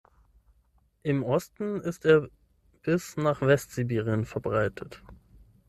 Im 1.03 1.23
Osten 1.23 1.79
ist 1.79 2.05
er 2.05 2.27
bis 2.81 3.17
nach 3.17 3.41
Westsibirien 3.41 4.25
verbreitet. 4.25 4.99